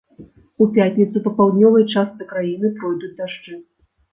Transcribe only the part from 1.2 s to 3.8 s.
па паўднёвай частцы краіны пройдуць дажджы.